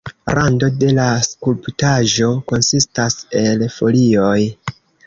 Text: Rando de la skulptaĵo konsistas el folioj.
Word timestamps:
Rando 0.35 0.69
de 0.83 0.89
la 0.99 1.05
skulptaĵo 1.27 2.33
konsistas 2.53 3.21
el 3.45 3.67
folioj. 3.79 4.37